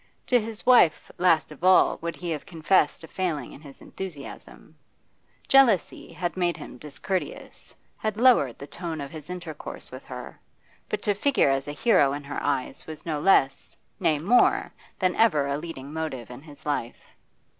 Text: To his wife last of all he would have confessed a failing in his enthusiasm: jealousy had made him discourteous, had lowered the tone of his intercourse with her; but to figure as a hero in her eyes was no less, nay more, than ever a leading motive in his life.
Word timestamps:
To 0.25 0.39
his 0.41 0.65
wife 0.65 1.11
last 1.19 1.51
of 1.51 1.63
all 1.63 1.97
he 1.97 1.97
would 2.01 2.15
have 2.15 2.43
confessed 2.43 3.03
a 3.03 3.07
failing 3.07 3.51
in 3.51 3.61
his 3.61 3.81
enthusiasm: 3.83 4.75
jealousy 5.47 6.11
had 6.11 6.35
made 6.35 6.57
him 6.57 6.79
discourteous, 6.79 7.75
had 7.97 8.17
lowered 8.17 8.57
the 8.57 8.65
tone 8.65 8.99
of 8.99 9.11
his 9.11 9.29
intercourse 9.29 9.91
with 9.91 10.05
her; 10.05 10.39
but 10.89 11.03
to 11.03 11.13
figure 11.13 11.51
as 11.51 11.67
a 11.67 11.71
hero 11.71 12.13
in 12.13 12.23
her 12.23 12.41
eyes 12.41 12.87
was 12.87 13.05
no 13.05 13.19
less, 13.21 13.77
nay 13.99 14.17
more, 14.17 14.73
than 14.97 15.15
ever 15.17 15.45
a 15.45 15.59
leading 15.59 15.93
motive 15.93 16.31
in 16.31 16.41
his 16.41 16.65
life. 16.65 17.13